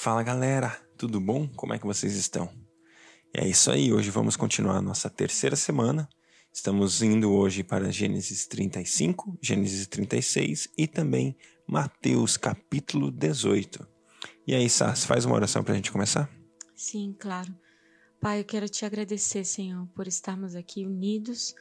Fala 0.00 0.22
galera, 0.22 0.80
tudo 0.96 1.20
bom? 1.20 1.48
Como 1.56 1.74
é 1.74 1.78
que 1.78 1.84
vocês 1.84 2.14
estão? 2.14 2.48
E 3.34 3.40
é 3.40 3.48
isso 3.48 3.68
aí, 3.68 3.92
hoje 3.92 4.10
vamos 4.10 4.36
continuar 4.36 4.76
a 4.76 4.80
nossa 4.80 5.10
terceira 5.10 5.56
semana. 5.56 6.08
Estamos 6.52 7.02
indo 7.02 7.32
hoje 7.32 7.64
para 7.64 7.90
Gênesis 7.90 8.46
35, 8.46 9.36
Gênesis 9.42 9.88
36 9.88 10.68
e 10.78 10.86
também 10.86 11.36
Mateus 11.66 12.36
capítulo 12.36 13.10
18. 13.10 13.84
E 14.46 14.54
aí, 14.54 14.70
Sass, 14.70 15.04
faz 15.04 15.24
uma 15.24 15.34
oração 15.34 15.64
para 15.64 15.72
a 15.72 15.76
gente 15.76 15.90
começar? 15.90 16.30
Sim, 16.76 17.12
claro. 17.18 17.52
Pai, 18.20 18.38
eu 18.38 18.44
quero 18.44 18.68
te 18.68 18.84
agradecer, 18.86 19.42
Senhor, 19.42 19.84
por 19.96 20.06
estarmos 20.06 20.54
aqui 20.54 20.86
unidos 20.86 21.56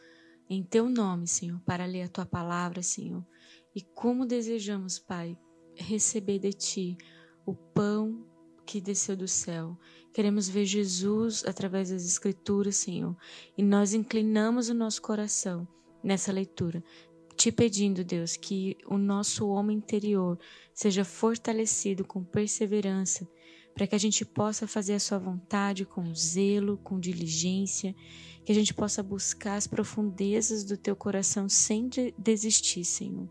em 0.48 0.64
Teu 0.64 0.88
nome, 0.88 1.28
Senhor, 1.28 1.60
para 1.62 1.88
ler 1.88 2.04
a 2.04 2.08
Tua 2.08 2.26
palavra, 2.28 2.84
Senhor. 2.84 3.26
E 3.76 3.82
como 3.82 4.28
desejamos, 4.28 5.00
Pai, 5.00 5.36
receber 5.76 6.38
de 6.38 6.54
Ti 6.54 6.98
o 7.48 7.56
pão 7.56 8.24
que 8.66 8.82
desceu 8.82 9.16
do 9.16 9.28
céu. 9.28 9.80
Queremos 10.14 10.50
ver 10.50 10.66
Jesus 10.66 11.44
através 11.46 11.90
das 11.90 12.06
Escrituras, 12.06 12.76
Senhor. 12.76 13.16
E 13.58 13.64
nós 13.64 13.94
inclinamos 13.94 14.68
o 14.68 14.74
nosso 14.74 15.02
coração 15.02 15.66
nessa 16.04 16.32
leitura, 16.32 16.84
te 17.36 17.52
pedindo, 17.52 18.04
Deus, 18.04 18.36
que 18.36 18.78
o 18.86 18.98
nosso 18.98 19.48
homem 19.48 19.78
interior 19.78 20.38
seja 20.74 21.06
fortalecido 21.06 22.04
com 22.04 22.24
perseverança, 22.24 23.28
para 23.74 23.88
que 23.88 23.96
a 23.96 24.00
gente 24.00 24.26
possa 24.26 24.68
fazer 24.68 24.96
a 24.96 25.00
Sua 25.00 25.20
vontade 25.20 25.86
com 25.86 26.14
zelo, 26.14 26.78
com 26.78 27.00
diligência, 27.00 27.96
que 28.44 28.52
a 28.52 28.56
gente 28.56 28.74
possa 28.74 29.02
buscar 29.04 29.56
as 29.56 29.68
profundezas 29.68 30.64
do 30.64 30.76
Teu 30.76 30.96
coração 30.96 31.48
sem 31.48 31.90
desistir, 32.18 32.84
Senhor. 32.84 33.30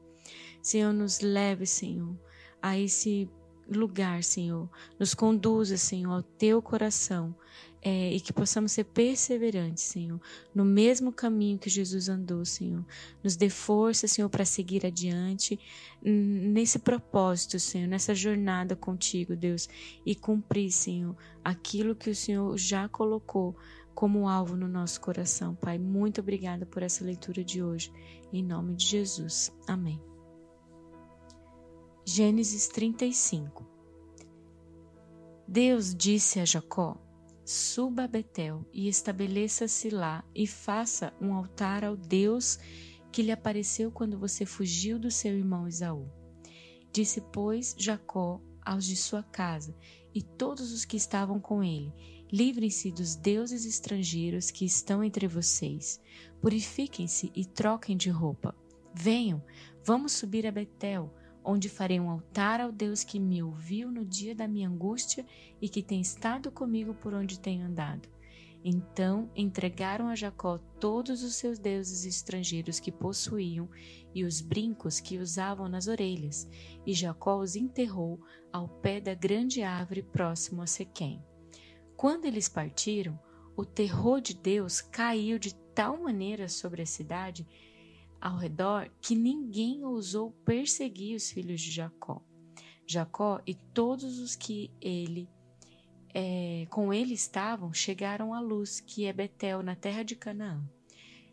Senhor, 0.63 0.93
nos 0.93 1.21
leve, 1.21 1.67
Senhor, 1.67 2.17
a 2.63 2.79
esse 2.79 3.29
lugar, 3.69 4.23
Senhor. 4.23 4.69
Nos 4.99 5.15
conduza, 5.15 5.77
Senhor, 5.77 6.13
ao 6.13 6.23
teu 6.23 6.61
coração 6.63 7.35
é, 7.83 8.13
e 8.13 8.21
que 8.21 8.33
possamos 8.33 8.73
ser 8.73 8.85
perseverantes, 8.85 9.85
Senhor, 9.85 10.21
no 10.53 10.65
mesmo 10.65 11.13
caminho 11.13 11.57
que 11.59 11.71
Jesus 11.71 12.09
andou, 12.09 12.45
Senhor. 12.45 12.85
Nos 13.23 13.37
dê 13.37 13.49
força, 13.49 14.09
Senhor, 14.09 14.29
para 14.29 14.45
seguir 14.45 14.85
adiante 14.85 15.59
nesse 16.03 16.81
propósito, 16.81 17.61
Senhor, 17.61 17.87
nessa 17.87 18.15
jornada 18.15 18.75
contigo, 18.75 19.37
Deus, 19.37 19.69
e 20.05 20.15
cumprir, 20.15 20.73
Senhor, 20.73 21.17
aquilo 21.45 21.95
que 21.95 22.11
o 22.11 22.15
Senhor 22.17 22.59
já 22.59 22.89
colocou 22.89 23.57
como 23.95 24.29
alvo 24.29 24.57
no 24.57 24.67
nosso 24.67 25.01
coração, 25.01 25.55
Pai. 25.55 25.79
Muito 25.79 26.21
obrigada 26.21 26.67
por 26.67 26.83
essa 26.83 27.05
leitura 27.05 27.45
de 27.45 27.63
hoje. 27.63 27.93
Em 28.33 28.43
nome 28.43 28.75
de 28.75 28.85
Jesus. 28.85 29.53
Amém. 29.67 30.16
Gênesis 32.09 32.69
35 32.69 33.67
Deus 35.49 35.93
disse 35.93 36.39
a 36.39 36.45
Jacó: 36.45 36.97
Suba 37.45 38.05
a 38.05 38.07
Betel 38.07 38.65
e 38.73 38.87
estabeleça-se 38.87 39.91
lá 39.91 40.25
e 40.33 40.47
faça 40.47 41.13
um 41.21 41.35
altar 41.35 41.85
ao 41.85 41.97
Deus 41.97 42.61
que 43.11 43.23
lhe 43.23 43.33
apareceu 43.33 43.91
quando 43.91 44.17
você 44.17 44.47
fugiu 44.47 45.01
do 45.01 45.11
seu 45.11 45.37
irmão 45.37 45.67
Esaú. 45.67 46.09
Disse, 46.93 47.21
pois, 47.21 47.75
Jacó 47.77 48.41
aos 48.65 48.85
de 48.85 48.95
sua 48.95 49.25
casa 49.25 49.77
e 50.15 50.23
todos 50.23 50.73
os 50.73 50.85
que 50.85 50.97
estavam 50.97 51.41
com 51.41 51.61
ele: 51.61 51.93
Livrem-se 52.33 52.93
dos 52.93 53.17
deuses 53.17 53.67
estrangeiros 53.67 54.53
que 54.53 54.65
estão 54.65 55.03
entre 55.03 55.27
vocês. 55.27 56.01
Purifiquem-se 56.41 57.33
e 57.35 57.45
troquem 57.45 57.97
de 57.97 58.11
roupa. 58.11 58.55
Venham, 58.95 59.45
vamos 59.85 60.13
subir 60.13 60.47
a 60.47 60.53
Betel 60.53 61.13
onde 61.47 61.69
farei 61.69 62.01
um 62.01 62.11
altar 62.11 62.61
ao 62.61 62.73
Deus 62.73 63.05
que 63.05 63.21
me 63.21 63.41
ouviu 63.41 63.93
no 63.93 64.05
dia 64.05 64.35
da 64.35 64.49
minha 64.49 64.69
angústia 64.69 65.25
e 65.63 65.69
que 65.69 65.81
tem 65.81 66.01
estado 66.01 66.51
comigo 66.51 66.93
por 66.93 67.15
onde 67.15 67.39
tenho 67.39 67.65
andado. 67.65 68.09
Então 68.65 69.31
entregaram 69.37 70.09
a 70.09 70.17
Jacó 70.17 70.59
todos 70.81 71.23
os 71.23 71.37
seus 71.37 71.57
deuses 71.57 72.05
estrangeiros 72.05 72.81
que 72.81 72.91
possuíam 72.91 73.71
e 74.13 74.25
os 74.25 74.41
brincos 74.41 74.99
que 74.99 75.19
usavam 75.19 75.69
nas 75.69 75.87
orelhas, 75.87 76.49
e 76.85 76.93
Jacó 76.93 77.39
os 77.39 77.55
enterrou 77.55 78.21
ao 78.53 78.69
pé 78.69 79.01
da 79.01 79.15
grande 79.15 79.63
árvore 79.63 80.03
próximo 80.03 80.63
a 80.63 80.67
Sequém. 80.67 81.23
Quando 81.97 82.25
eles 82.25 82.49
partiram, 82.49 83.17
o 83.57 83.65
terror 83.65 84.21
de 84.21 84.35
Deus 84.35 84.81
caiu 84.81 85.39
de 85.39 85.55
tal 85.73 86.03
maneira 86.03 86.49
sobre 86.49 86.83
a 86.83 86.87
cidade 86.87 87.47
ao 88.21 88.37
redor 88.37 88.91
que 89.01 89.15
ninguém 89.15 89.85
ousou 89.85 90.33
perseguir 90.45 91.17
os 91.17 91.31
filhos 91.31 91.61
de 91.61 91.71
Jacó. 91.71 92.23
Jacó 92.87 93.41
e 93.47 93.55
todos 93.55 94.19
os 94.19 94.35
que 94.37 94.71
ele 94.81 95.29
é, 96.15 96.67
com 96.71 96.95
ele 96.95 97.13
estavam 97.13 97.75
chegaram 97.75 98.33
à 98.33 98.41
luz, 98.41 98.81
que 98.81 99.05
é 99.05 99.13
Betel, 99.13 99.63
na 99.63 99.77
terra 99.77 100.03
de 100.03 100.17
Canaã. 100.17 100.65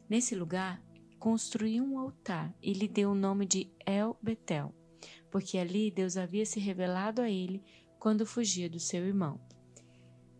Nesse 0.10 0.36
lugar, 0.36 0.84
construiu 1.18 1.86
um 1.86 1.98
altar 1.98 2.54
e 2.62 2.74
lhe 2.74 2.88
deu 2.88 3.12
o 3.12 3.16
nome 3.16 3.46
de 3.46 3.72
El 3.86 4.18
Betel, 4.22 4.76
porque 5.32 5.58
ali 5.58 5.90
Deus 5.90 6.18
havia 6.18 6.46
se 6.46 6.60
revelado 6.60 7.22
a 7.22 7.30
ele 7.30 7.64
quando 7.98 8.26
fugia 8.26 8.70
do 8.70 8.78
seu 8.78 9.06
irmão. 9.06 9.40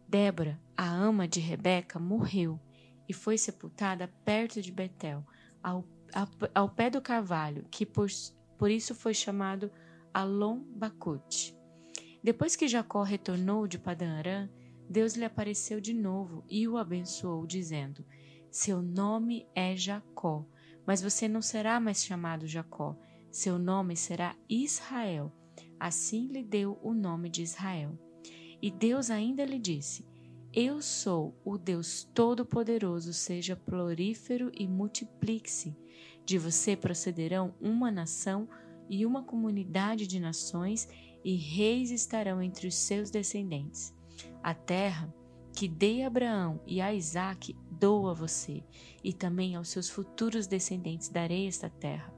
Débora, 0.10 0.60
a 0.76 0.92
ama 0.92 1.26
de 1.26 1.40
Rebeca, 1.40 1.98
morreu 1.98 2.60
e 3.08 3.14
foi 3.14 3.38
sepultada 3.38 4.10
perto 4.26 4.62
de 4.62 4.74
Betel, 4.74 5.26
ao 5.64 5.84
ao 6.54 6.70
pé 6.70 6.90
do 6.90 7.02
carvalho, 7.02 7.66
que 7.72 7.86
por, 7.86 8.08
por 8.58 8.70
isso 8.70 8.94
foi 8.94 9.14
chamado 9.14 9.72
Alon 10.14 10.60
Bacute. 10.76 11.58
Depois 12.24 12.56
que 12.56 12.68
Jacó 12.68 13.04
retornou 13.04 13.68
de 13.68 13.78
Padan 13.78 14.18
Aram, 14.18 14.50
Deus 14.90 15.16
lhe 15.16 15.26
apareceu 15.26 15.82
de 15.82 15.94
novo 15.94 16.44
e 16.50 16.68
o 16.68 16.78
abençoou, 16.78 17.46
dizendo: 17.46 18.06
Seu 18.52 18.82
nome 18.82 19.48
é 19.56 19.76
Jacó, 19.76 20.46
mas 20.86 21.02
você 21.02 21.28
não 21.28 21.42
será 21.42 21.80
mais 21.80 22.04
chamado 22.04 22.48
Jacó, 22.48 22.96
seu 23.32 23.58
nome 23.58 23.96
será 23.96 24.36
Israel. 24.48 25.32
Assim 25.80 26.28
lhe 26.28 26.44
deu 26.44 26.80
o 26.82 26.94
nome 26.94 27.30
de 27.30 27.42
Israel. 27.42 27.98
E 28.62 28.72
Deus 28.72 29.10
ainda 29.10 29.44
lhe 29.44 29.60
disse: 29.60 30.06
Eu 30.54 30.82
sou 30.82 31.36
o 31.44 31.58
Deus 31.58 32.04
Todo-Poderoso, 32.14 33.12
seja 33.14 33.56
florífero 33.56 34.52
e 34.54 34.68
multiplique-se. 34.68 35.76
De 36.26 36.38
você 36.38 36.76
procederão 36.76 37.54
uma 37.60 37.92
nação 37.92 38.48
e 38.90 39.06
uma 39.06 39.24
comunidade 39.24 40.08
de 40.08 40.20
nações, 40.20 40.88
e 41.24 41.36
reis 41.36 41.90
estarão 41.90 42.42
entre 42.42 42.68
os 42.68 42.76
seus 42.76 43.10
descendentes. 43.10 43.94
A 44.42 44.54
terra 44.54 45.14
que 45.54 45.68
dei 45.68 46.04
a 46.04 46.08
Abraão 46.08 46.60
e 46.66 46.82
a 46.82 46.94
Isaque 46.94 47.56
dou 47.70 48.10
a 48.10 48.14
você, 48.14 48.64
e 49.04 49.14
também 49.14 49.56
aos 49.56 49.70
seus 49.70 49.90
futuros 49.90 50.48
descendentes 50.48 51.10
darei 51.10 51.48
esta 51.48 51.70
terra. 51.70 52.14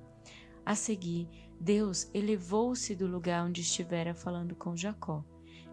A 0.65 0.73
seguir, 0.73 1.27
Deus 1.59 2.09
elevou-se 2.13 2.95
do 2.95 3.05
lugar 3.05 3.45
onde 3.45 3.61
estivera 3.61 4.13
falando 4.13 4.55
com 4.55 4.75
Jacó. 4.75 5.23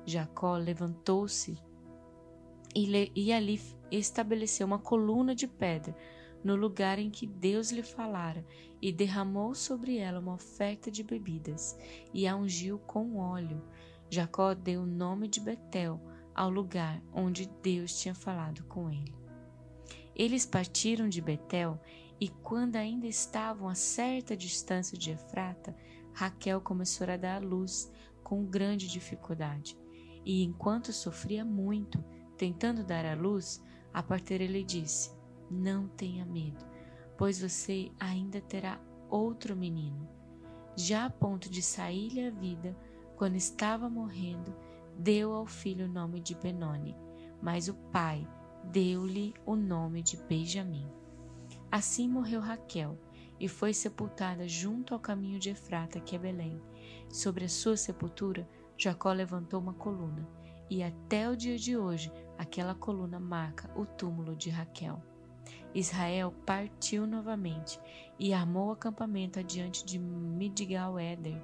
Jacó 0.05 0.57
levantou-se 0.57 1.57
e, 2.75 3.13
e 3.15 3.33
ali 3.33 3.61
estabeleceu 3.91 4.67
uma 4.67 4.79
coluna 4.79 5.35
de 5.35 5.47
pedra 5.47 5.95
no 6.43 6.57
lugar 6.57 6.99
em 6.99 7.11
que 7.11 7.27
Deus 7.27 7.71
lhe 7.71 7.83
falara, 7.83 8.45
e 8.81 8.93
derramou 8.93 9.55
sobre 9.55 9.99
ela 9.99 10.21
uma 10.21 10.35
oferta 10.35 10.91
de 10.91 11.03
bebidas, 11.03 11.79
e 12.13 12.27
a 12.27 12.37
ungiu 12.37 12.79
com 12.81 13.17
óleo. 13.17 13.63
Jacó 14.11 14.55
deu 14.55 14.83
o 14.83 14.87
nome 14.87 15.29
de 15.29 15.41
Betel 15.41 16.01
ao 16.35 16.51
lugar 16.51 17.03
onde 17.13 17.49
Deus 17.63 17.99
tinha 18.01 18.15
falado 18.15 18.65
com 18.65 18.91
ele. 18.91 19.15
Eles 20.15 20.45
partiram 20.45 21.09
de 21.09 21.21
Betel, 21.21 21.81
e 22.21 22.29
quando 22.29 22.77
ainda 22.77 23.07
estavam 23.07 23.69
a 23.69 23.75
certa 23.75 24.37
distância 24.37 24.97
de 24.97 25.11
Efrata, 25.11 25.75
Raquel 26.13 26.61
começou 26.61 27.09
a 27.09 27.17
dar 27.17 27.37
à 27.37 27.45
luz 27.45 27.91
com 28.23 28.45
grande 28.45 28.89
dificuldade. 28.89 29.77
E 30.25 30.45
enquanto 30.45 30.93
sofria 30.93 31.45
muito, 31.45 32.03
tentando 32.37 32.85
dar 32.85 33.05
à 33.05 33.15
luz, 33.15 33.63
a 33.93 34.03
parteira 34.03 34.47
lhe 34.47 34.63
disse: 34.63 35.11
não 35.53 35.87
tenha 35.89 36.25
medo, 36.25 36.65
pois 37.17 37.41
você 37.41 37.91
ainda 38.01 38.41
terá 38.41 38.81
outro 39.09 39.55
menino. 39.55 40.09
Já 40.75 41.05
a 41.05 41.11
ponto 41.11 41.51
de 41.51 41.63
sair-lhe 41.63 42.27
a 42.27 42.31
vida, 42.31 42.77
quando 43.17 43.37
estava 43.37 43.89
morrendo, 43.89 44.55
deu 44.97 45.33
ao 45.33 45.47
filho 45.47 45.85
o 45.85 45.93
nome 45.93 46.21
de 46.21 46.35
Benoni, 46.35 46.97
mas 47.41 47.69
o 47.69 47.75
pai 47.75 48.27
deu-lhe 48.65 49.35
o 49.45 49.55
nome 49.55 50.03
de 50.03 50.17
Benjamim. 50.17 50.87
Assim 51.71 52.09
morreu 52.09 52.41
Raquel 52.41 52.99
e 53.39 53.49
foi 53.49 53.75
sepultada 53.75 54.47
junto 54.47 54.95
ao 54.95 55.01
caminho 55.01 55.39
de 55.39 55.51
Efrata, 55.51 56.01
que 56.01 56.15
é 56.15 56.19
Belém. 56.19 56.61
Sobre 57.09 57.45
a 57.45 57.49
sua 57.49 57.77
sepultura, 57.77 58.49
Jacó 58.77 59.13
levantou 59.13 59.61
uma 59.61 59.75
coluna, 59.75 60.29
e 60.71 60.83
até 60.83 61.29
o 61.29 61.37
dia 61.37 61.59
de 61.59 61.77
hoje 61.77 62.11
aquela 62.39 62.75
coluna 62.75 63.21
marca 63.21 63.71
o 63.77 63.85
túmulo 63.85 64.35
de 64.35 64.49
Raquel. 64.49 65.03
Israel 65.75 66.33
partiu 66.45 67.07
novamente 67.07 67.81
e 68.19 68.33
armou 68.33 68.71
acampamento 68.71 69.39
adiante 69.39 69.85
de 69.85 69.99
Midgal-Eder. 69.99 71.43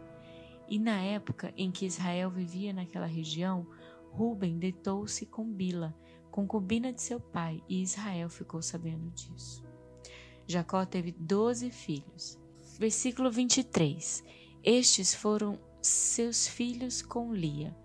E 0.69 0.79
na 0.79 1.01
época 1.01 1.53
em 1.57 1.71
que 1.71 1.87
Israel 1.87 2.31
vivia 2.31 2.73
naquela 2.73 3.07
região, 3.07 3.67
Ruben 4.11 4.59
deitou-se 4.59 5.25
com 5.27 5.51
Bila, 5.51 5.97
concubina 6.31 6.93
de 6.93 7.01
seu 7.01 7.19
pai, 7.19 7.63
e 7.69 7.83
Israel 7.83 8.29
ficou 8.29 8.61
sabendo 8.61 9.11
disso. 9.11 9.65
Jacó 10.47 10.85
teve 10.85 11.13
doze 11.13 11.71
filhos. 11.71 12.39
Versículo 12.79 13.31
23. 13.31 14.25
Estes 14.63 15.15
foram 15.15 15.59
seus 15.83 16.47
filhos 16.47 17.03
com 17.03 17.33
Lia: 17.33 17.77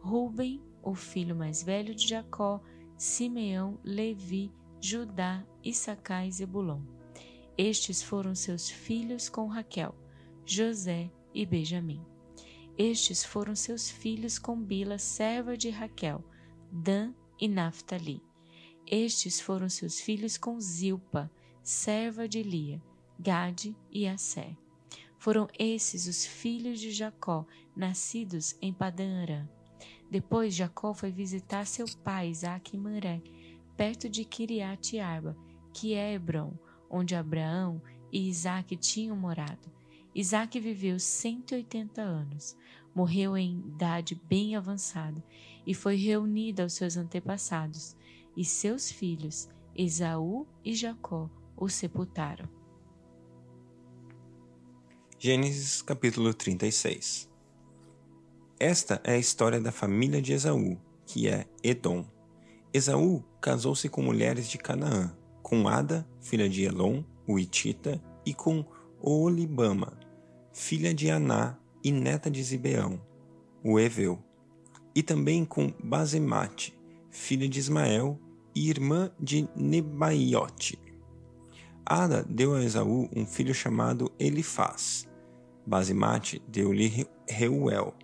Ruben, 0.00 0.62
o 0.82 0.94
filho 0.94 1.36
mais 1.36 1.62
velho 1.62 1.94
de 1.94 2.08
Jacó, 2.08 2.60
Simeão, 2.96 3.78
Levi, 3.84 4.52
Judá, 4.80 5.44
Issacar 5.62 6.26
e 6.26 6.32
Zebulon. 6.32 6.80
Estes 7.56 8.02
foram 8.02 8.34
seus 8.34 8.70
filhos 8.70 9.28
com 9.28 9.46
Raquel, 9.46 9.94
José 10.46 11.10
e 11.34 11.44
Benjamim. 11.44 12.00
Estes 12.78 13.22
foram 13.22 13.54
seus 13.54 13.90
filhos 13.90 14.38
com 14.38 14.58
Bila, 14.58 14.98
serva 14.98 15.54
de 15.54 15.68
Raquel, 15.68 16.24
Dan 16.72 17.12
e 17.38 17.46
Naphtali. 17.46 18.22
Estes 18.86 19.38
foram 19.38 19.68
seus 19.68 20.00
filhos 20.00 20.38
com 20.38 20.58
Zilpa, 20.58 21.30
serva 21.62 22.26
de 22.26 22.42
Lia, 22.42 22.82
Gade 23.18 23.76
e 23.90 24.08
Assé. 24.08 24.56
Foram 25.18 25.46
esses 25.58 26.06
os 26.06 26.24
filhos 26.24 26.80
de 26.80 26.90
Jacó, 26.90 27.44
nascidos 27.76 28.56
em 28.62 28.72
Padã 28.72 29.26
Depois 30.10 30.54
Jacó 30.54 30.94
foi 30.94 31.12
visitar 31.12 31.66
seu 31.66 31.84
pai 32.02 32.30
Isaac 32.30 32.74
em 32.74 32.80
Manré, 32.80 33.22
perto 33.80 34.10
de 34.10 34.26
Kiriat 34.26 34.98
Arba, 34.98 35.34
que 35.72 35.94
é 35.94 36.12
Hebron, 36.12 36.52
onde 36.90 37.14
Abraão 37.14 37.80
e 38.12 38.28
Isaac 38.28 38.76
tinham 38.76 39.16
morado. 39.16 39.72
Isaac 40.14 40.60
viveu 40.60 41.00
180 41.00 42.02
anos, 42.02 42.54
morreu 42.94 43.38
em 43.38 43.58
idade 43.60 44.20
bem 44.28 44.54
avançada 44.54 45.24
e 45.66 45.72
foi 45.72 45.96
reunido 45.96 46.60
aos 46.60 46.74
seus 46.74 46.98
antepassados, 46.98 47.96
e 48.36 48.44
seus 48.44 48.90
filhos, 48.92 49.48
Esaú 49.74 50.46
e 50.62 50.74
Jacó, 50.74 51.30
o 51.56 51.66
sepultaram. 51.66 52.50
Gênesis 55.18 55.80
capítulo 55.80 56.34
36 56.34 57.30
Esta 58.58 59.00
é 59.02 59.14
a 59.14 59.18
história 59.18 59.58
da 59.58 59.72
família 59.72 60.20
de 60.20 60.34
Esaú, 60.34 60.78
que 61.06 61.28
é 61.28 61.48
Edom. 61.64 62.19
Esaú 62.72 63.24
casou-se 63.40 63.88
com 63.88 64.00
mulheres 64.00 64.48
de 64.48 64.56
Canaã, 64.56 65.12
com 65.42 65.66
Ada, 65.66 66.06
filha 66.20 66.48
de 66.48 66.62
Elon, 66.62 67.02
o 67.26 67.36
Itita, 67.36 68.00
e 68.24 68.32
com 68.32 68.64
Olibama, 69.00 69.98
filha 70.52 70.94
de 70.94 71.10
Aná 71.10 71.58
e 71.82 71.90
neta 71.90 72.30
de 72.30 72.40
Zibeão, 72.40 73.00
o 73.64 73.80
Eveu, 73.80 74.20
e 74.94 75.02
também 75.02 75.44
com 75.44 75.72
Basemate, 75.82 76.78
filha 77.10 77.48
de 77.48 77.58
Ismael 77.58 78.16
e 78.54 78.70
irmã 78.70 79.10
de 79.18 79.48
Nebaiote. 79.56 80.78
Ada 81.84 82.22
deu 82.22 82.54
a 82.54 82.62
Esaú 82.62 83.08
um 83.16 83.26
filho 83.26 83.52
chamado 83.52 84.12
Elifaz. 84.16 85.08
Basemate 85.66 86.40
deu-lhe 86.46 87.04
Reuel, 87.28 87.94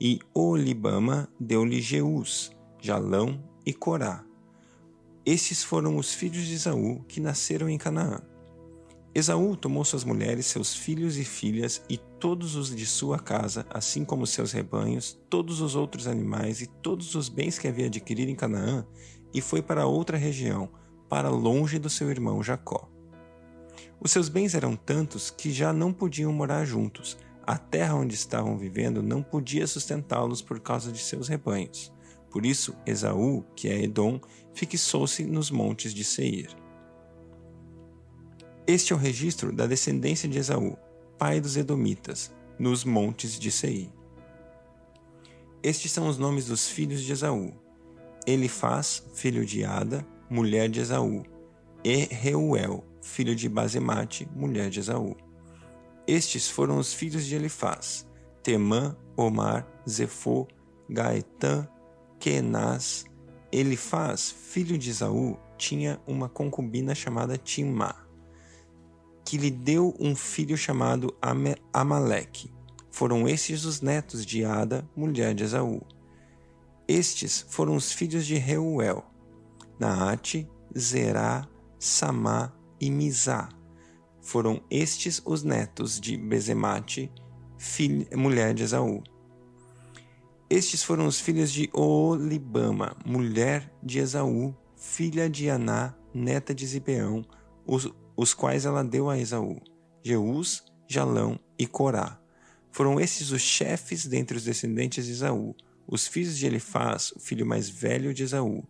e 0.00 0.20
Olibama 0.32 1.28
deu-lhe 1.38 1.82
Jeus, 1.82 2.50
Jalão 2.80 3.42
e 3.66 3.74
Corá. 3.74 4.24
Estes 5.24 5.64
foram 5.64 5.96
os 5.96 6.14
filhos 6.14 6.46
de 6.46 6.54
Esaú 6.54 7.04
que 7.08 7.20
nasceram 7.20 7.68
em 7.68 7.76
Canaã. 7.76 8.22
Esaú 9.12 9.56
tomou 9.56 9.84
suas 9.84 10.04
mulheres, 10.04 10.46
seus 10.46 10.76
filhos 10.76 11.16
e 11.16 11.24
filhas 11.24 11.82
e 11.88 11.98
todos 11.98 12.54
os 12.54 12.74
de 12.74 12.86
sua 12.86 13.18
casa, 13.18 13.66
assim 13.70 14.04
como 14.04 14.26
seus 14.26 14.52
rebanhos, 14.52 15.18
todos 15.28 15.60
os 15.60 15.74
outros 15.74 16.06
animais 16.06 16.60
e 16.60 16.66
todos 16.66 17.14
os 17.16 17.28
bens 17.28 17.58
que 17.58 17.66
havia 17.66 17.86
adquirido 17.86 18.28
em 18.28 18.36
Canaã, 18.36 18.86
e 19.34 19.40
foi 19.40 19.62
para 19.62 19.86
outra 19.86 20.16
região, 20.16 20.68
para 21.08 21.28
longe 21.28 21.78
do 21.78 21.90
seu 21.90 22.10
irmão 22.10 22.42
Jacó. 22.42 22.88
Os 23.98 24.12
seus 24.12 24.28
bens 24.28 24.54
eram 24.54 24.76
tantos 24.76 25.30
que 25.30 25.50
já 25.50 25.72
não 25.72 25.92
podiam 25.92 26.32
morar 26.32 26.64
juntos. 26.64 27.16
A 27.42 27.56
terra 27.56 27.94
onde 27.94 28.14
estavam 28.14 28.56
vivendo 28.58 29.02
não 29.02 29.22
podia 29.22 29.66
sustentá-los 29.66 30.42
por 30.42 30.60
causa 30.60 30.92
de 30.92 30.98
seus 30.98 31.26
rebanhos. 31.26 31.95
Por 32.36 32.44
isso, 32.44 32.76
Esaú, 32.84 33.46
que 33.56 33.66
é 33.66 33.84
Edom, 33.84 34.20
fixou-se 34.52 35.24
nos 35.24 35.50
montes 35.50 35.94
de 35.94 36.04
Seir. 36.04 36.54
Este 38.66 38.92
é 38.92 38.94
o 38.94 38.98
registro 38.98 39.50
da 39.50 39.66
descendência 39.66 40.28
de 40.28 40.36
Esaú, 40.36 40.76
pai 41.16 41.40
dos 41.40 41.56
Edomitas, 41.56 42.30
nos 42.58 42.84
montes 42.84 43.38
de 43.38 43.50
Seir. 43.50 43.90
Estes 45.62 45.90
são 45.92 46.08
os 46.08 46.18
nomes 46.18 46.44
dos 46.44 46.68
filhos 46.68 47.00
de 47.00 47.10
Esaú: 47.10 47.54
Elifaz, 48.26 49.02
filho 49.14 49.46
de 49.46 49.64
Ada, 49.64 50.06
mulher 50.28 50.68
de 50.68 50.80
Esaú, 50.80 51.22
e 51.82 52.04
Reuel, 52.04 52.84
filho 53.00 53.34
de 53.34 53.48
Basemate, 53.48 54.28
mulher 54.36 54.68
de 54.68 54.80
Esaú. 54.80 55.16
Estes 56.06 56.50
foram 56.50 56.76
os 56.76 56.92
filhos 56.92 57.24
de 57.24 57.34
Elifaz: 57.34 58.06
Temã, 58.42 58.94
Omar, 59.16 59.66
Zefô, 59.88 60.46
Gaetã, 60.90 61.66
Kenaz. 62.18 63.04
Elifaz, 63.52 64.30
filho 64.30 64.76
de 64.76 64.90
Esaú, 64.90 65.38
tinha 65.56 66.00
uma 66.06 66.28
concubina 66.28 66.94
chamada 66.94 67.38
Timá 67.38 68.06
que 69.26 69.36
lhe 69.36 69.50
deu 69.50 69.92
um 69.98 70.14
filho 70.14 70.56
chamado 70.56 71.12
Amaleque. 71.72 72.48
Foram 72.92 73.28
estes 73.28 73.64
os 73.64 73.80
netos 73.80 74.24
de 74.24 74.44
Ada, 74.44 74.88
mulher 74.94 75.34
de 75.34 75.42
Esaú. 75.42 75.82
Estes 76.86 77.44
foram 77.50 77.74
os 77.74 77.90
filhos 77.90 78.24
de 78.24 78.36
Reuel, 78.36 79.04
Naate, 79.80 80.48
Zerá, 80.78 81.46
Samá 81.76 82.52
e 82.80 82.88
Mizá. 82.88 83.48
Foram 84.22 84.62
estes 84.70 85.20
os 85.24 85.42
netos 85.42 86.00
de 86.00 86.16
Bezemate, 86.16 87.10
filha, 87.58 88.06
mulher 88.16 88.54
de 88.54 88.62
Esaú. 88.62 89.02
Estes 90.48 90.82
foram 90.82 91.06
os 91.06 91.20
filhos 91.20 91.52
de 91.52 91.68
Olibama, 91.72 92.96
mulher 93.04 93.72
de 93.82 93.98
Esaú, 93.98 94.54
filha 94.76 95.28
de 95.28 95.50
Aná, 95.50 95.94
neta 96.14 96.54
de 96.54 96.66
Zibeão, 96.66 97.24
os 97.66 97.90
os 98.16 98.32
quais 98.32 98.64
ela 98.64 98.82
deu 98.82 99.10
a 99.10 99.18
Esaú, 99.18 99.60
Jeus, 100.02 100.64
Jalão 100.88 101.38
e 101.58 101.66
Corá. 101.66 102.18
Foram 102.72 102.98
esses 102.98 103.30
os 103.30 103.42
chefes 103.42 104.06
dentre 104.06 104.36
os 104.36 104.44
descendentes 104.44 105.04
de 105.04 105.12
Esaú, 105.12 105.54
os 105.86 106.06
filhos 106.06 106.36
de 106.38 106.46
Elifaz, 106.46 107.12
o 107.12 107.20
filho 107.20 107.46
mais 107.46 107.68
velho 107.68 108.14
de 108.14 108.22
Esaú, 108.22 108.64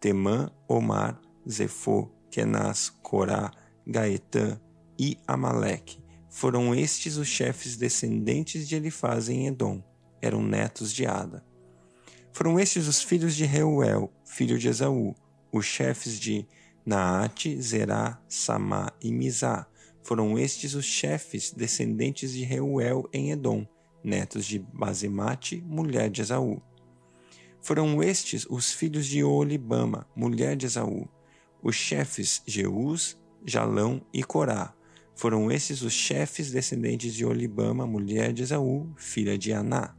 Temã, 0.00 0.50
Omar, 0.66 1.20
Zefô, 1.48 2.10
Kenaz, 2.30 2.90
Corá, 3.02 3.52
Gaetã 3.86 4.60
e 4.98 5.16
Amaleque. 5.26 6.02
Foram 6.28 6.74
estes 6.74 7.16
os 7.16 7.28
chefes 7.28 7.76
descendentes 7.76 8.68
de 8.68 8.74
Elifaz 8.76 9.28
em 9.28 9.46
Edom, 9.46 9.82
eram 10.20 10.42
netos 10.42 10.92
de 10.92 11.06
Ada. 11.06 11.44
Foram 12.32 12.58
estes 12.58 12.86
os 12.86 13.02
filhos 13.02 13.34
de 13.34 13.44
Reuel, 13.44 14.12
filho 14.24 14.58
de 14.58 14.68
Esaú, 14.68 15.14
os 15.52 15.66
chefes 15.66 16.20
de 16.20 16.46
Naate, 16.86 17.60
Zerá, 17.60 18.20
Samá 18.28 18.92
e 19.02 19.10
Mizá. 19.12 19.66
Foram 20.02 20.38
estes 20.38 20.74
os 20.74 20.84
chefes 20.84 21.52
descendentes 21.52 22.32
de 22.32 22.44
Reuel 22.44 23.08
em 23.12 23.30
Edom, 23.30 23.66
netos 24.02 24.46
de 24.46 24.58
Basemate, 24.58 25.62
mulher 25.66 26.08
de 26.08 26.22
Esaú. 26.22 26.62
Foram 27.60 28.02
estes 28.02 28.46
os 28.48 28.72
filhos 28.72 29.06
de 29.06 29.22
Olibama, 29.22 30.06
mulher 30.14 30.56
de 30.56 30.64
Esaú, 30.64 31.08
os 31.62 31.74
chefes 31.74 32.40
Jeus, 32.46 33.18
Jalão 33.44 34.00
e 34.12 34.22
Corá. 34.22 34.72
Foram 35.14 35.50
esses 35.50 35.82
os 35.82 35.92
chefes 35.92 36.52
descendentes 36.52 37.12
de 37.12 37.24
Olibama, 37.26 37.86
mulher 37.86 38.32
de 38.32 38.44
Esaú, 38.44 38.88
filha 38.96 39.36
de 39.36 39.52
Aná. 39.52 39.97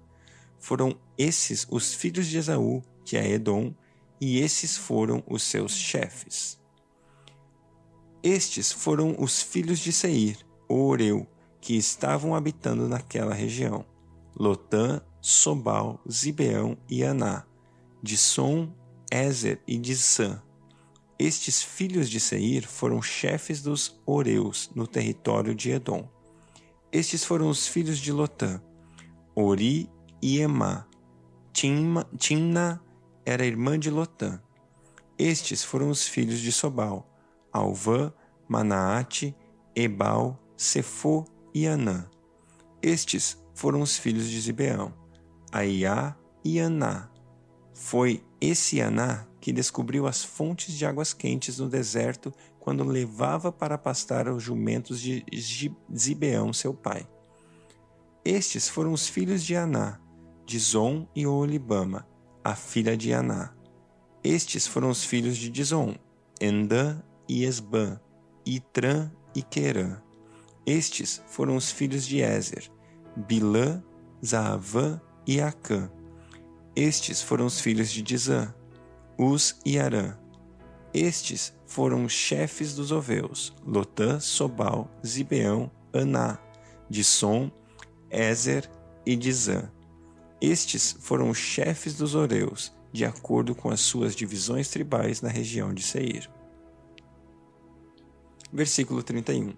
Foram 0.59 0.95
esses 1.17 1.65
os 1.69 1.93
filhos 1.93 2.27
de 2.27 2.37
Esaú, 2.37 2.83
que 3.05 3.17
é 3.17 3.31
Edom, 3.31 3.73
e 4.19 4.39
esses 4.39 4.77
foram 4.77 5.23
os 5.27 5.43
seus 5.43 5.73
chefes. 5.73 6.59
Estes 8.21 8.71
foram 8.71 9.15
os 9.17 9.41
filhos 9.41 9.79
de 9.79 9.93
Seir, 9.93 10.37
o 10.67 10.87
Oreu, 10.87 11.25
que 11.61 11.75
estavam 11.75 12.35
habitando 12.35 12.87
naquela 12.87 13.33
região: 13.33 13.85
Lotã, 14.37 15.01
Sobal, 15.21 16.01
Zibeão 16.09 16.77
e 16.89 17.03
Aná, 17.03 17.45
de 18.03 18.17
Som, 18.17 18.73
Ezer 19.11 19.61
e 19.65 19.77
de 19.77 19.95
Sã. 19.95 20.41
Estes 21.17 21.61
filhos 21.61 22.09
de 22.09 22.19
Seir 22.19 22.67
foram 22.67 23.01
chefes 23.01 23.61
dos 23.61 23.99
Oreus 24.05 24.69
no 24.75 24.87
território 24.87 25.53
de 25.55 25.71
Edom. 25.71 26.07
Estes 26.91 27.23
foram 27.23 27.49
os 27.49 27.67
filhos 27.67 27.99
de 27.99 28.11
Lotã, 28.11 28.61
Ori 29.35 29.89
e 30.21 30.39
Emá. 30.39 30.85
Timna 31.51 32.81
era 33.25 33.45
irmã 33.45 33.77
de 33.77 33.89
Lotã. 33.89 34.41
Estes 35.17 35.63
foram 35.63 35.89
os 35.89 36.07
filhos 36.07 36.39
de 36.39 36.51
Sobal, 36.51 37.07
Alvã, 37.51 38.13
Manaate, 38.47 39.35
Ebal, 39.75 40.39
Sefô 40.55 41.25
e 41.53 41.67
Anã. 41.67 42.09
Estes 42.81 43.38
foram 43.53 43.81
os 43.81 43.97
filhos 43.97 44.29
de 44.29 44.39
Zibeão, 44.39 44.93
Aiá 45.51 46.15
e 46.43 46.59
Aná. 46.59 47.09
Foi 47.73 48.23
esse 48.39 48.81
Aná 48.81 49.25
que 49.41 49.51
descobriu 49.51 50.07
as 50.07 50.23
fontes 50.23 50.73
de 50.73 50.85
águas 50.85 51.13
quentes 51.13 51.59
no 51.59 51.69
deserto 51.69 52.33
quando 52.59 52.83
levava 52.83 53.51
para 53.51 53.77
pastar 53.77 54.29
os 54.29 54.41
jumentos 54.41 55.01
de 55.01 55.25
Zibeão, 55.93 56.53
seu 56.53 56.73
pai. 56.73 57.07
Estes 58.23 58.69
foram 58.69 58.93
os 58.93 59.07
filhos 59.07 59.43
de 59.43 59.55
Aná, 59.55 59.99
Dizon 60.49 61.07
e 61.15 61.27
Olibama, 61.27 62.07
a 62.43 62.55
filha 62.55 62.97
de 62.97 63.13
Aná. 63.13 63.53
Estes 64.23 64.65
foram 64.65 64.89
os 64.89 65.03
filhos 65.03 65.37
de 65.37 65.47
Dizon, 65.47 65.93
Endã 66.41 67.03
e 67.27 67.43
Esbã, 67.43 67.99
Itrã 68.43 69.11
e 69.35 69.43
Querã. 69.43 70.01
Estes 70.65 71.21
foram 71.27 71.55
os 71.55 71.69
filhos 71.69 72.03
de 72.03 72.21
Ezer, 72.21 72.67
Bilã, 73.15 73.83
Zaavã 74.25 74.99
e 75.27 75.39
Acã. 75.39 75.91
Estes 76.75 77.21
foram 77.21 77.45
os 77.45 77.59
filhos 77.59 77.91
de 77.91 78.01
Dizã, 78.01 78.51
Uz 79.19 79.59
e 79.63 79.77
Arã. 79.77 80.17
Estes 80.91 81.53
foram 81.67 82.05
os 82.05 82.11
chefes 82.11 82.73
dos 82.73 82.91
oveus, 82.91 83.53
Lotã, 83.63 84.19
Sobal, 84.19 84.89
Zibeão, 85.05 85.69
Aná, 85.93 86.39
Dissom, 86.89 87.51
Ezer 88.09 88.67
e 89.05 89.15
Dizã. 89.15 89.69
Estes 90.41 90.96
foram 91.01 91.29
os 91.29 91.38
chefes 91.38 91.96
dos 91.96 92.15
oreus, 92.15 92.74
de 92.93 93.03
acordo 93.03 93.53
com 93.53 93.69
as 93.69 93.81
suas 93.81 94.15
divisões 94.15 94.69
tribais 94.69 95.22
na 95.22 95.27
região 95.29 95.74
de 95.74 95.84
Seir. 95.84 96.29
Versículo 98.51 99.03
31. 99.03 99.53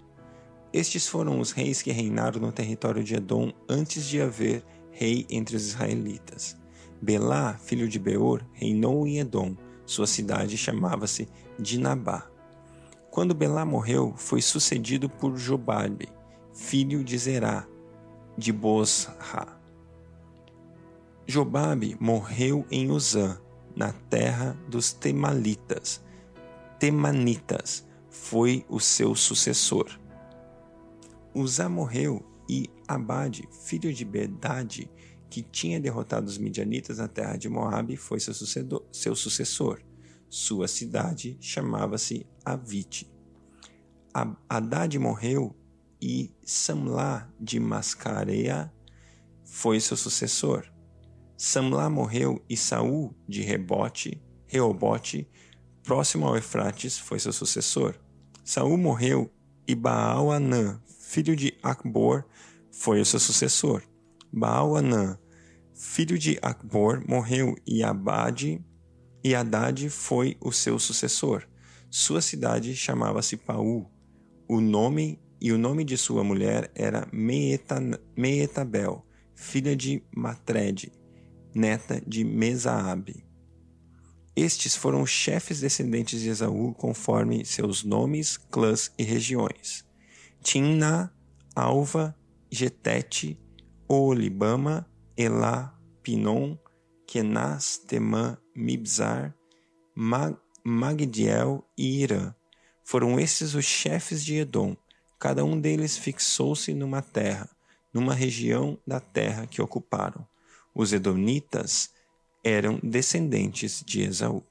Estes 0.73 1.07
foram 1.07 1.39
os 1.39 1.51
reis 1.51 1.81
que 1.81 1.91
reinaram 1.91 2.41
no 2.41 2.51
território 2.51 3.03
de 3.03 3.15
Edom 3.15 3.53
antes 3.69 4.05
de 4.05 4.21
haver 4.21 4.65
rei 4.91 5.25
entre 5.29 5.55
os 5.55 5.67
israelitas. 5.67 6.57
Belá, 7.01 7.53
filho 7.55 7.87
de 7.87 7.99
Beor, 7.99 8.43
reinou 8.53 9.05
em 9.05 9.19
Edom. 9.19 9.55
Sua 9.85 10.07
cidade 10.07 10.57
chamava-se 10.57 11.27
Dinabá. 11.59 12.27
Quando 13.11 13.35
Belá 13.35 13.65
morreu, 13.65 14.13
foi 14.15 14.41
sucedido 14.41 15.09
por 15.09 15.37
Jobabe, 15.37 16.09
filho 16.53 17.03
de 17.03 17.17
Zerá, 17.17 17.67
de 18.37 18.51
Bosra. 18.51 19.60
Jobabe 21.27 21.95
morreu 21.99 22.65
em 22.69 22.91
Uzã, 22.91 23.39
na 23.75 23.93
terra 23.93 24.57
dos 24.67 24.91
Temalitas. 24.91 26.03
Temanitas 26.79 27.87
foi 28.09 28.65
o 28.67 28.79
seu 28.79 29.15
sucessor. 29.15 29.87
Uzá 31.33 31.69
morreu 31.69 32.25
e 32.49 32.69
Abade, 32.87 33.47
filho 33.63 33.93
de 33.93 34.03
Bedade, 34.03 34.91
que 35.29 35.41
tinha 35.41 35.79
derrotado 35.79 36.27
os 36.27 36.37
midianitas 36.37 36.97
na 36.97 37.07
terra 37.07 37.37
de 37.37 37.47
Moabe, 37.47 37.95
foi 37.95 38.19
seu, 38.19 38.33
seu 38.91 39.15
sucessor. 39.15 39.81
Sua 40.29 40.67
cidade 40.67 41.37
chamava-se 41.39 42.25
Avite. 42.43 43.09
Haddad 44.49 44.99
morreu 44.99 45.55
e 46.01 46.33
Samlá 46.43 47.29
de 47.39 47.59
Mascareia 47.59 48.73
foi 49.45 49.79
seu 49.79 49.95
sucessor. 49.95 50.70
Samlá 51.43 51.89
morreu 51.89 52.39
e 52.47 52.55
Saul 52.55 53.15
de 53.27 53.41
Rebote, 53.41 54.21
Reobote, 54.45 55.27
próximo 55.81 56.27
ao 56.27 56.35
Eufrates, 56.35 56.99
foi 56.99 57.17
seu 57.17 57.33
sucessor. 57.33 57.95
Saul 58.45 58.77
morreu 58.77 59.33
e 59.67 59.73
Baal-Anã, 59.73 60.79
filho 60.99 61.35
de 61.35 61.57
Acbor, 61.63 62.25
foi 62.71 63.01
o 63.01 63.05
seu 63.05 63.19
sucessor. 63.19 63.81
Baal-Anã, 64.31 65.17
filho 65.73 66.15
de 66.15 66.37
Acbor, 66.43 67.03
morreu 67.09 67.55
e 67.65 67.81
Abade 67.81 68.63
e 69.23 69.33
Haddad 69.33 69.89
foi 69.89 70.37
o 70.39 70.51
seu 70.51 70.77
sucessor. 70.77 71.47
Sua 71.89 72.21
cidade 72.21 72.75
chamava-se 72.75 73.35
Paú. 73.35 73.89
O 74.47 74.61
nome 74.61 75.19
e 75.41 75.51
o 75.51 75.57
nome 75.57 75.83
de 75.83 75.97
sua 75.97 76.23
mulher 76.23 76.71
era 76.75 77.07
Meetabel, 78.15 79.03
filha 79.33 79.75
de 79.75 80.03
Matred 80.15 81.00
neta 81.53 82.01
de 82.05 82.23
Mesaabe. 82.23 83.25
Estes 84.35 84.75
foram 84.75 85.01
os 85.01 85.09
chefes 85.09 85.59
descendentes 85.59 86.21
de 86.21 86.29
Esaú 86.29 86.73
conforme 86.73 87.45
seus 87.45 87.83
nomes, 87.83 88.37
clãs 88.37 88.91
e 88.97 89.03
regiões. 89.03 89.85
Timna, 90.41 91.13
Alva, 91.55 92.15
Getete, 92.49 93.37
Olibama, 93.87 94.89
Elá, 95.17 95.77
Pinon, 96.01 96.57
Kenas, 97.05 97.77
Temã, 97.77 98.37
Mibzar, 98.55 99.35
Mag 99.93 100.37
Magdiel 100.63 101.67
e 101.75 102.03
Irã. 102.03 102.33
Foram 102.83 103.19
estes 103.19 103.55
os 103.55 103.65
chefes 103.65 104.23
de 104.23 104.35
Edom. 104.35 104.77
Cada 105.19 105.43
um 105.43 105.59
deles 105.59 105.97
fixou-se 105.97 106.73
numa 106.73 107.01
terra, 107.01 107.49
numa 107.91 108.13
região 108.13 108.77
da 108.85 108.99
terra 108.99 109.47
que 109.47 109.61
ocuparam. 109.61 110.25
Os 110.73 110.93
Edomitas 110.93 111.93
eram 112.41 112.79
descendentes 112.81 113.83
de 113.85 114.03
Esaú. 114.03 114.41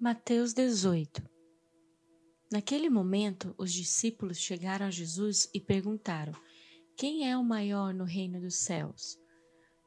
Mateus 0.00 0.54
18 0.54 1.20
Naquele 2.52 2.88
momento, 2.88 3.52
os 3.58 3.72
discípulos 3.72 4.38
chegaram 4.38 4.86
a 4.86 4.90
Jesus 4.90 5.48
e 5.52 5.60
perguntaram: 5.60 6.32
Quem 6.96 7.28
é 7.28 7.36
o 7.36 7.42
maior 7.42 7.92
no 7.92 8.04
reino 8.04 8.40
dos 8.40 8.54
céus? 8.54 9.18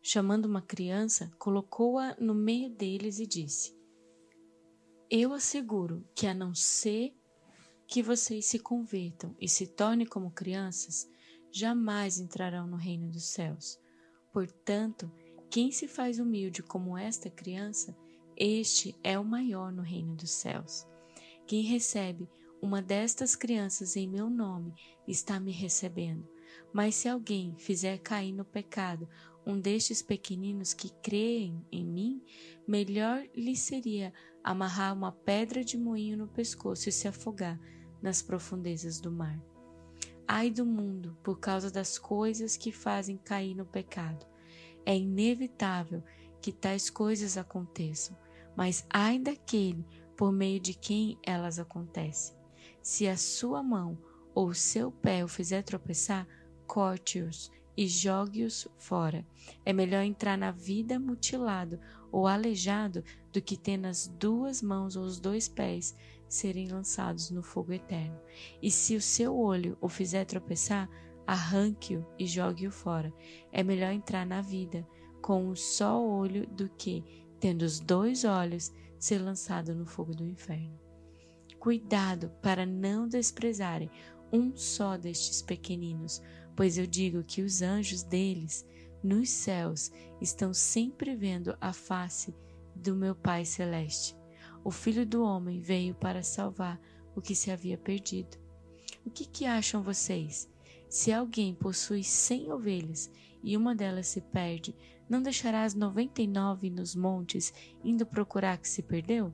Chamando 0.01 0.45
uma 0.45 0.61
criança, 0.61 1.31
colocou-a 1.39 2.17
no 2.19 2.35
meio 2.35 2.69
deles 2.69 3.19
e 3.19 3.25
disse: 3.25 3.73
Eu 5.09 5.31
asseguro 5.31 6.05
que, 6.13 6.27
a 6.27 6.33
não 6.33 6.53
ser 6.53 7.15
que 7.87 8.03
vocês 8.03 8.45
se 8.45 8.59
convertam 8.59 9.33
e 9.39 9.47
se 9.47 9.67
tornem 9.67 10.05
como 10.05 10.31
crianças, 10.31 11.09
jamais 11.49 12.19
entrarão 12.19 12.67
no 12.67 12.75
reino 12.75 13.09
dos 13.09 13.23
céus. 13.23 13.79
Portanto, 14.35 15.09
quem 15.49 15.71
se 15.71 15.87
faz 15.87 16.19
humilde 16.19 16.61
como 16.61 16.97
esta 16.97 17.29
criança, 17.29 17.95
este 18.35 18.93
é 19.01 19.17
o 19.17 19.23
maior 19.23 19.71
no 19.71 19.81
reino 19.81 20.13
dos 20.13 20.29
céus. 20.29 20.85
Quem 21.47 21.61
recebe 21.61 22.27
uma 22.61 22.81
destas 22.81 23.33
crianças 23.33 23.95
em 23.95 24.05
meu 24.05 24.29
nome 24.29 24.73
está 25.07 25.39
me 25.39 25.53
recebendo. 25.53 26.27
Mas 26.73 26.95
se 26.95 27.07
alguém 27.07 27.55
fizer 27.57 27.97
cair 27.99 28.33
no 28.33 28.43
pecado 28.43 29.07
um 29.47 29.57
destes 29.57 30.01
pequeninos 30.01 30.73
que 30.73 30.89
creem 31.01 31.65
em 31.71 31.85
mim, 31.85 32.21
melhor 32.67 33.25
lhe 33.33 33.55
seria 33.55 34.13
amarrar 34.43 34.93
uma 34.93 35.13
pedra 35.13 35.63
de 35.63 35.77
moinho 35.77 36.17
no 36.17 36.27
pescoço 36.27 36.89
e 36.89 36.91
se 36.91 37.07
afogar 37.07 37.57
nas 38.01 38.21
profundezas 38.21 38.99
do 38.99 39.09
mar. 39.09 39.54
Ai 40.27 40.49
do 40.49 40.65
mundo 40.65 41.17
por 41.23 41.39
causa 41.39 41.69
das 41.69 41.99
coisas 41.99 42.57
que 42.57 42.71
fazem 42.71 43.17
cair 43.17 43.55
no 43.55 43.65
pecado. 43.65 44.25
É 44.85 44.97
inevitável 44.97 46.03
que 46.41 46.51
tais 46.51 46.89
coisas 46.89 47.37
aconteçam, 47.37 48.17
mas 48.55 48.85
ai 48.89 49.19
daquele 49.19 49.85
por 50.15 50.31
meio 50.31 50.59
de 50.59 50.73
quem 50.73 51.17
elas 51.23 51.59
acontecem. 51.59 52.35
Se 52.81 53.07
a 53.07 53.17
sua 53.17 53.61
mão 53.61 53.97
ou 54.33 54.53
seu 54.53 54.91
pé 54.91 55.23
o 55.23 55.27
fizer 55.27 55.63
tropeçar, 55.63 56.27
corte-os 56.65 57.51
e 57.77 57.87
jogue-os 57.87 58.67
fora. 58.77 59.25
É 59.65 59.73
melhor 59.73 60.03
entrar 60.03 60.37
na 60.37 60.51
vida 60.51 60.99
mutilado 60.99 61.79
ou 62.11 62.27
aleijado 62.27 63.03
do 63.31 63.41
que 63.41 63.57
ter 63.57 63.77
nas 63.77 64.07
duas 64.07 64.61
mãos 64.61 64.95
ou 64.95 65.03
os 65.03 65.19
dois 65.19 65.47
pés 65.47 65.95
serem 66.27 66.67
lançados 66.67 67.29
no 67.31 67.41
fogo 67.41 67.73
eterno. 67.73 68.19
E 68.61 68.69
se 68.71 68.95
o 68.95 69.01
seu 69.01 69.37
olho 69.37 69.77
o 69.81 69.87
fizer 69.87 70.25
tropeçar, 70.25 70.89
arranque-o 71.25 72.05
e 72.17 72.25
jogue-o 72.25 72.71
fora. 72.71 73.13
É 73.51 73.63
melhor 73.63 73.91
entrar 73.91 74.25
na 74.25 74.41
vida 74.41 74.87
com 75.21 75.45
um 75.45 75.55
só 75.55 76.01
olho 76.01 76.45
do 76.47 76.69
que, 76.69 77.03
tendo 77.39 77.63
os 77.63 77.79
dois 77.79 78.23
olhos, 78.23 78.71
ser 78.99 79.19
lançado 79.19 79.73
no 79.73 79.85
fogo 79.85 80.15
do 80.15 80.25
inferno. 80.25 80.79
Cuidado 81.59 82.31
para 82.41 82.65
não 82.65 83.07
desprezarem 83.07 83.89
um 84.31 84.55
só 84.55 84.97
destes 84.97 85.41
pequeninos, 85.41 86.21
pois 86.55 86.77
eu 86.77 86.85
digo 86.85 87.23
que 87.23 87.41
os 87.41 87.61
anjos 87.61 88.03
deles 88.03 88.65
nos 89.03 89.29
céus 89.29 89.91
estão 90.19 90.53
sempre 90.53 91.15
vendo 91.15 91.55
a 91.61 91.71
face 91.73 92.35
do 92.75 92.95
meu 92.95 93.15
Pai 93.15 93.45
Celeste. 93.45 94.15
O 94.65 94.71
Filho 94.71 95.05
do 95.05 95.23
Homem 95.23 95.59
veio 95.59 95.93
para 95.93 96.23
salvar 96.23 96.81
o 97.15 97.21
que 97.21 97.35
se 97.35 97.51
havia 97.51 97.77
perdido. 97.77 98.35
O 99.05 99.11
que, 99.11 99.23
que 99.23 99.45
acham 99.45 99.83
vocês? 99.83 100.51
Se 100.89 101.13
alguém 101.13 101.53
possui 101.53 102.03
cem 102.03 102.51
ovelhas 102.51 103.11
e 103.43 103.55
uma 103.55 103.75
delas 103.75 104.07
se 104.07 104.21
perde, 104.21 104.75
não 105.07 105.21
deixará 105.21 105.65
as 105.65 105.75
noventa 105.75 106.19
e 106.19 106.25
nove 106.25 106.71
nos 106.71 106.95
montes, 106.95 107.53
indo 107.83 108.07
procurar 108.07 108.57
que 108.57 108.67
se 108.67 108.81
perdeu? 108.81 109.31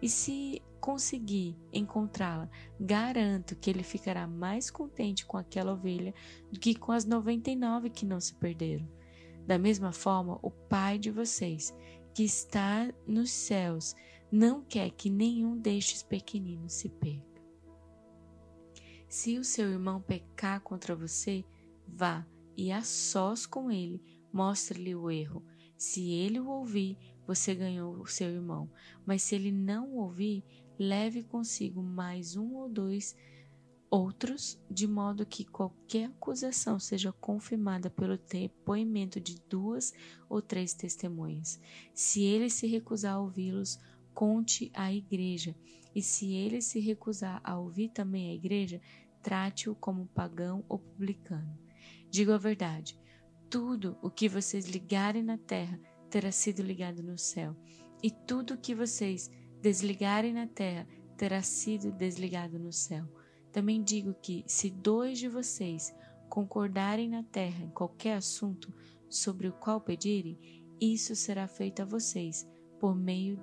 E 0.00 0.08
se 0.08 0.62
conseguir 0.80 1.54
encontrá-la, 1.70 2.48
garanto 2.80 3.54
que 3.56 3.68
ele 3.68 3.82
ficará 3.82 4.26
mais 4.26 4.70
contente 4.70 5.26
com 5.26 5.36
aquela 5.36 5.74
ovelha 5.74 6.14
do 6.50 6.58
que 6.58 6.74
com 6.74 6.92
as 6.92 7.04
99 7.04 7.90
que 7.90 8.06
não 8.06 8.18
se 8.18 8.32
perderam. 8.36 8.88
Da 9.46 9.58
mesma 9.58 9.92
forma, 9.92 10.38
o 10.42 10.50
Pai 10.50 10.98
de 10.98 11.10
vocês, 11.10 11.74
que 12.14 12.24
está 12.24 12.90
nos 13.06 13.30
céus, 13.30 13.94
não 14.32 14.62
quer 14.62 14.90
que 14.90 15.10
nenhum 15.10 15.58
destes 15.58 16.02
pequeninos 16.02 16.72
se 16.72 16.88
perca. 16.88 17.42
Se 19.06 19.38
o 19.38 19.44
seu 19.44 19.70
irmão 19.70 20.00
pecar 20.00 20.62
contra 20.62 20.96
você, 20.96 21.44
vá 21.86 22.26
e 22.56 22.72
a 22.72 22.82
sós 22.82 23.44
com 23.44 23.70
ele, 23.70 24.02
mostre-lhe 24.32 24.94
o 24.94 25.10
erro. 25.10 25.44
Se 25.76 26.10
ele 26.12 26.40
o 26.40 26.48
ouvir, 26.48 26.96
você 27.26 27.54
ganhou 27.54 28.00
o 28.00 28.06
seu 28.06 28.30
irmão. 28.30 28.70
Mas 29.04 29.22
se 29.22 29.34
ele 29.34 29.52
não 29.52 29.90
o 29.90 29.98
ouvir, 29.98 30.42
leve 30.78 31.22
consigo 31.22 31.82
mais 31.82 32.34
um 32.34 32.54
ou 32.54 32.70
dois 32.70 33.14
outros, 33.90 34.58
de 34.70 34.86
modo 34.86 35.26
que 35.26 35.44
qualquer 35.44 36.06
acusação 36.06 36.78
seja 36.78 37.12
confirmada 37.12 37.90
pelo 37.90 38.16
depoimento 38.16 39.20
de 39.20 39.38
duas 39.50 39.92
ou 40.30 40.40
três 40.40 40.72
testemunhas. 40.72 41.60
Se 41.92 42.22
ele 42.22 42.48
se 42.48 42.66
recusar 42.66 43.16
a 43.16 43.20
ouvi-los, 43.20 43.78
conte 44.14 44.70
à 44.74 44.92
igreja. 44.92 45.54
E 45.94 46.02
se 46.02 46.32
ele 46.32 46.62
se 46.62 46.80
recusar 46.80 47.40
a 47.44 47.58
ouvir 47.58 47.90
também 47.90 48.30
a 48.30 48.34
igreja, 48.34 48.80
trate-o 49.22 49.74
como 49.74 50.06
pagão 50.06 50.64
ou 50.68 50.78
publicano. 50.78 51.58
Digo 52.10 52.32
a 52.32 52.38
verdade: 52.38 52.98
tudo 53.50 53.98
o 54.02 54.10
que 54.10 54.28
vocês 54.28 54.66
ligarem 54.66 55.22
na 55.22 55.36
terra 55.36 55.78
terá 56.08 56.32
sido 56.32 56.62
ligado 56.62 57.02
no 57.02 57.18
céu, 57.18 57.56
e 58.02 58.10
tudo 58.10 58.54
o 58.54 58.58
que 58.58 58.74
vocês 58.74 59.30
desligarem 59.60 60.32
na 60.32 60.46
terra 60.46 60.86
terá 61.16 61.42
sido 61.42 61.92
desligado 61.92 62.58
no 62.58 62.72
céu. 62.72 63.06
Também 63.52 63.82
digo 63.82 64.14
que, 64.14 64.44
se 64.46 64.70
dois 64.70 65.18
de 65.18 65.28
vocês 65.28 65.94
concordarem 66.28 67.08
na 67.08 67.22
terra 67.22 67.62
em 67.62 67.70
qualquer 67.70 68.16
assunto 68.16 68.72
sobre 69.08 69.48
o 69.48 69.52
qual 69.52 69.80
pedirem, 69.80 70.38
isso 70.80 71.14
será 71.14 71.46
feito 71.46 71.82
a 71.82 71.84
vocês 71.84 72.48
por 72.80 72.96
meio 72.96 73.38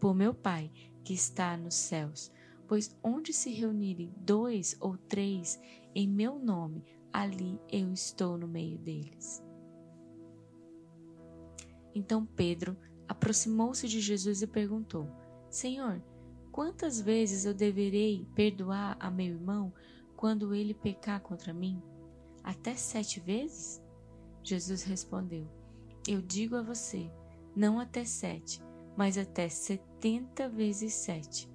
por 0.00 0.14
meu 0.14 0.34
Pai 0.34 0.70
que 1.04 1.14
está 1.14 1.56
nos 1.56 1.74
céus. 1.74 2.32
Pois 2.68 2.96
onde 3.02 3.32
se 3.32 3.50
reunirem 3.50 4.12
dois 4.18 4.76
ou 4.80 4.96
três 4.96 5.60
em 5.94 6.08
meu 6.08 6.38
nome, 6.38 6.84
ali 7.12 7.60
eu 7.70 7.92
estou 7.92 8.36
no 8.36 8.48
meio 8.48 8.76
deles. 8.78 9.42
Então 11.94 12.26
Pedro 12.26 12.76
aproximou-se 13.08 13.88
de 13.88 14.00
Jesus 14.00 14.42
e 14.42 14.46
perguntou: 14.46 15.08
Senhor, 15.48 16.02
quantas 16.52 17.00
vezes 17.00 17.44
eu 17.44 17.54
deverei 17.54 18.26
perdoar 18.34 18.96
a 19.00 19.10
meu 19.10 19.26
irmão 19.26 19.72
quando 20.16 20.54
ele 20.54 20.74
pecar 20.74 21.20
contra 21.20 21.54
mim? 21.54 21.80
Até 22.42 22.74
sete 22.74 23.20
vezes? 23.20 23.82
Jesus 24.42 24.82
respondeu: 24.82 25.48
Eu 26.06 26.20
digo 26.20 26.56
a 26.56 26.62
você, 26.62 27.10
não 27.54 27.80
até 27.80 28.04
sete, 28.04 28.62
mas 28.96 29.18
até 29.18 29.48
setenta 29.48 30.48
vezes 30.48 30.94
sete. 30.94 31.48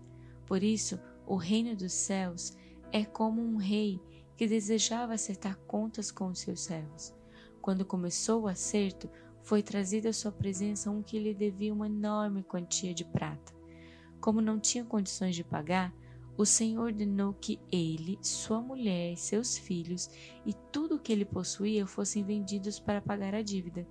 Por 0.46 0.62
isso, 0.64 1.00
o 1.26 1.36
reino 1.36 1.76
dos 1.76 1.94
céus 1.94 2.56
é 2.92 3.04
como 3.04 3.42
um 3.42 3.58
rei 3.58 4.00
que 4.36 4.48
desejava 4.48 5.14
acertar 5.14 5.58
contas 5.68 6.12
com 6.12 6.28
os 6.28 6.40
seus 6.40 6.62
servos. 6.62 7.14
Quando 7.62 7.86
começou 7.86 8.42
o 8.42 8.48
acerto, 8.48 9.10
foi 9.44 9.64
trazido 9.64 10.08
à 10.08 10.14
sua 10.14 10.32
presença 10.32 10.92
um 10.92 11.02
que 11.02 11.20
lhe 11.20 11.34
devia 11.34 11.74
uma 11.74 11.88
enorme 11.88 12.44
quantia 12.44 12.94
de 12.94 13.06
prata. 13.06 13.54
Como 14.20 14.42
não 14.42 14.60
tinha 14.60 14.86
condições 14.86 15.36
de 15.36 15.44
pagar, 15.44 15.94
o 16.38 16.46
Senhor 16.46 16.86
ordenou 16.86 17.34
que 17.34 17.60
ele, 17.72 18.18
sua 18.22 18.62
mulher, 18.62 19.16
seus 19.18 19.58
filhos 19.58 20.10
e 20.46 20.54
tudo 20.72 20.96
o 20.96 21.00
que 21.00 21.12
ele 21.12 21.26
possuía 21.26 21.86
fossem 21.86 22.24
vendidos 22.24 22.80
para 22.80 23.02
pagar 23.02 23.36
a 23.36 23.42
dívida. 23.42 23.88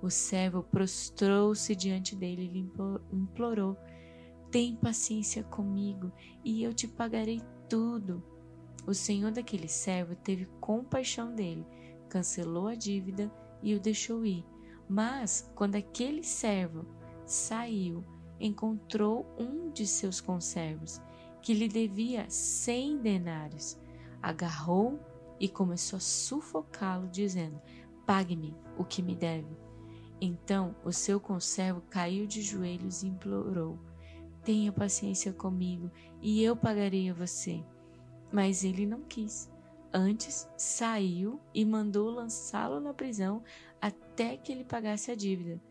O 0.00 0.10
servo 0.10 0.62
prostrou-se 0.62 1.74
diante 1.74 2.14
dele 2.14 2.44
e 2.44 2.48
lhe 2.48 2.72
implorou: 3.12 3.76
Tem 4.50 4.76
paciência 4.76 5.42
comigo 5.42 6.12
e 6.44 6.62
eu 6.62 6.72
te 6.72 6.86
pagarei 6.86 7.42
tudo. 7.68 8.22
O 8.86 8.94
senhor 8.94 9.32
daquele 9.32 9.68
servo 9.68 10.14
teve 10.14 10.46
compaixão 10.60 11.34
dele, 11.34 11.66
cancelou 12.08 12.68
a 12.68 12.74
dívida 12.74 13.30
e 13.62 13.74
o 13.74 13.80
deixou 13.80 14.24
ir. 14.24 14.44
Mas, 14.88 15.50
quando 15.54 15.74
aquele 15.74 16.22
servo 16.22 16.86
saiu, 17.26 18.02
encontrou 18.40 19.26
um 19.38 19.68
de 19.70 19.86
seus 19.86 20.20
conservos, 20.20 21.02
que 21.42 21.52
lhe 21.52 21.68
devia 21.68 22.24
cem 22.30 22.98
denários. 22.98 23.78
Agarrou 24.22 24.98
e 25.38 25.48
começou 25.48 25.98
a 25.98 26.00
sufocá-lo, 26.00 27.08
dizendo: 27.08 27.60
Pague-me 28.06 28.56
o 28.78 28.84
que 28.84 29.02
me 29.02 29.14
deve. 29.14 29.67
Então 30.20 30.74
o 30.84 30.92
seu 30.92 31.20
conservo 31.20 31.80
caiu 31.82 32.26
de 32.26 32.42
joelhos 32.42 33.02
e 33.02 33.06
implorou: 33.06 33.78
Tenha 34.44 34.72
paciência 34.72 35.32
comigo 35.32 35.90
e 36.20 36.42
eu 36.42 36.56
pagarei 36.56 37.10
a 37.10 37.14
você. 37.14 37.64
Mas 38.32 38.64
ele 38.64 38.84
não 38.84 39.02
quis. 39.02 39.50
Antes 39.92 40.48
saiu 40.56 41.40
e 41.54 41.64
mandou 41.64 42.10
lançá-lo 42.10 42.78
na 42.78 42.92
prisão 42.92 43.42
até 43.80 44.36
que 44.36 44.52
ele 44.52 44.64
pagasse 44.64 45.10
a 45.10 45.14
dívida. 45.14 45.62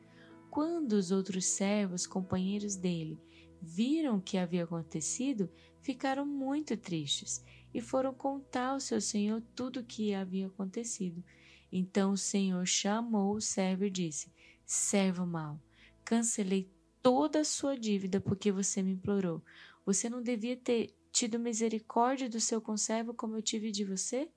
Quando 0.50 0.94
os 0.94 1.12
outros 1.12 1.46
servos, 1.46 2.08
companheiros 2.08 2.76
dele, 2.76 3.20
viram 3.62 4.18
o 4.18 4.22
que 4.22 4.38
havia 4.38 4.64
acontecido, 4.64 5.52
ficaram 5.82 6.26
muito 6.26 6.76
tristes 6.76 7.44
e 7.74 7.82
foram 7.82 8.14
contar 8.14 8.70
ao 8.70 8.80
seu 8.80 9.00
senhor 9.00 9.44
tudo 9.56 9.82
o 9.82 9.86
que 9.86 10.16
havia 10.16 10.48
acontecido. 10.48 11.24
Então 11.72 12.12
o 12.12 12.18
senhor 12.18 12.66
chamou 12.66 13.36
o 13.36 13.42
servo 13.42 13.86
e 13.86 13.90
disse: 13.90 14.32
Servo 14.68 15.26
mau, 15.26 15.62
cancelei 16.04 16.70
toda 17.02 17.40
a 17.40 17.46
sua 17.46 17.80
dívida 17.80 18.20
porque 18.20 18.52
você 18.52 18.84
me 18.84 18.92
implorou. 18.92 19.42
Você 19.86 20.10
não 20.10 20.22
devia 20.22 20.58
ter 20.58 20.94
tido 21.10 21.40
misericórdia 21.40 22.30
do 22.30 22.42
seu 22.42 22.60
conservo 22.60 23.14
como 23.14 23.38
eu 23.38 23.42
tive 23.42 23.72
de 23.72 23.86
você? 23.86 24.30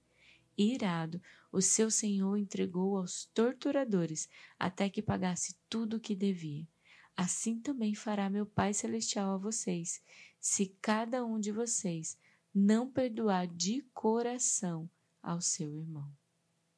Irado, 0.57 1.21
o 1.51 1.61
seu 1.61 1.90
senhor 1.90 2.37
entregou 2.37 2.97
aos 2.97 3.25
torturadores 3.35 4.29
até 4.57 4.88
que 4.88 5.03
pagasse 5.03 5.57
tudo 5.69 5.97
o 5.97 6.01
que 6.01 6.14
devia. 6.14 6.64
Assim 7.16 7.59
também 7.59 7.93
fará 7.97 8.31
meu 8.31 8.47
Pai 8.47 8.73
Celestial 8.73 9.35
a 9.35 9.37
vocês, 9.37 10.01
se 10.38 10.77
cada 10.81 11.25
um 11.25 11.40
de 11.40 11.51
vocês 11.51 12.16
não 12.55 12.88
perdoar 12.88 13.49
de 13.49 13.83
coração 13.93 14.88
ao 15.21 15.40
seu 15.40 15.75
irmão. 15.75 16.19